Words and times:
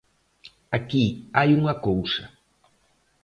Aquí 0.77 1.03
hai 1.37 1.49
unha 1.59 1.75
cousa. 1.87 2.23